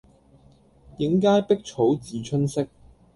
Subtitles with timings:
[0.97, 2.67] 映階碧草自春色